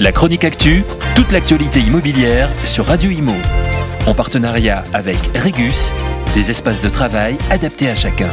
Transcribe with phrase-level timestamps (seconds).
[0.00, 0.82] La chronique actu,
[1.14, 3.34] toute l'actualité immobilière sur Radio Imo.
[4.06, 5.92] En partenariat avec Regus,
[6.34, 8.30] des espaces de travail adaptés à chacun.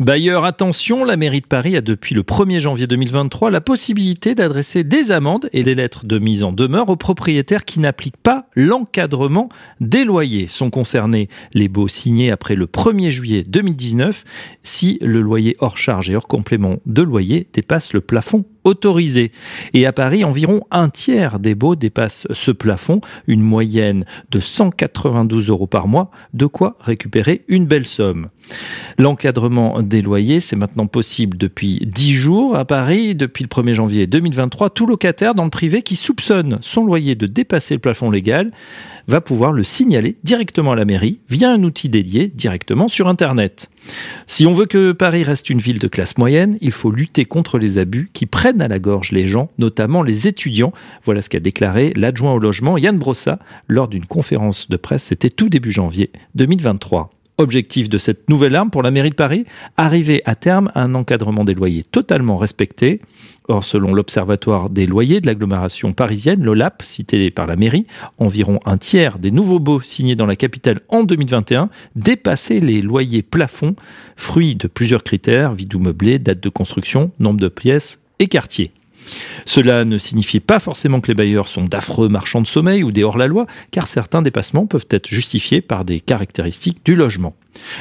[0.00, 4.82] Bailleurs, attention, la mairie de Paris a depuis le 1er janvier 2023 la possibilité d'adresser
[4.82, 9.50] des amendes et des lettres de mise en demeure aux propriétaires qui n'appliquent pas l'encadrement
[9.80, 10.48] des loyers.
[10.48, 14.24] Sont concernés les baux signés après le 1er juillet 2019
[14.62, 19.32] si le loyer hors charge et hors complément de loyer dépasse le plafond autorisé.
[19.72, 25.48] Et à Paris, environ un tiers des baux dépassent ce plafond, une moyenne de 192
[25.48, 28.28] euros par mois, de quoi récupérer une belle somme.
[28.98, 33.14] L'encadrement des loyers, c'est maintenant possible depuis 10 jours à Paris.
[33.14, 37.26] Depuis le 1er janvier 2023, tout locataire dans le privé qui soupçonne son loyer de
[37.26, 38.50] dépasser le plafond légal
[39.08, 43.70] va pouvoir le signaler directement à la mairie via un outil dédié directement sur Internet.
[44.26, 47.58] Si on veut que Paris reste une ville de classe moyenne, il faut lutter contre
[47.58, 50.72] les abus qui prennent à la gorge les gens, notamment les étudiants.
[51.04, 55.30] Voilà ce qu'a déclaré l'adjoint au logement Yann Brossa lors d'une conférence de presse, c'était
[55.30, 57.15] tout début janvier 2023.
[57.38, 59.44] Objectif de cette nouvelle arme pour la mairie de Paris,
[59.76, 63.02] arriver à terme à un encadrement des loyers totalement respecté.
[63.48, 68.78] Or, selon l'Observatoire des loyers de l'agglomération parisienne, l'OLAP, cité par la mairie, environ un
[68.78, 73.76] tiers des nouveaux baux signés dans la capitale en 2021 dépassaient les loyers plafonds,
[74.16, 78.72] fruits de plusieurs critères, vide ou meublé, date de construction, nombre de pièces et quartier.
[79.44, 83.04] Cela ne signifie pas forcément que les bailleurs sont d'affreux marchands de sommeil ou des
[83.04, 87.34] hors-la-loi, car certains dépassements peuvent être justifiés par des caractéristiques du logement.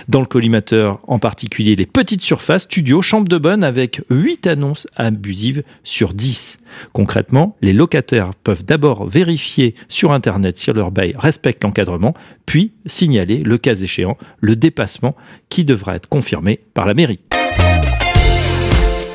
[0.07, 4.87] Dans le collimateur, en particulier les petites surfaces, studios, chambres de bonne avec 8 annonces
[4.95, 6.59] abusives sur 10.
[6.93, 12.13] Concrètement, les locataires peuvent d'abord vérifier sur Internet si leur bail respecte l'encadrement,
[12.45, 15.15] puis signaler, le cas échéant, le dépassement
[15.49, 17.19] qui devra être confirmé par la mairie.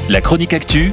[0.08, 0.92] La chronique actu,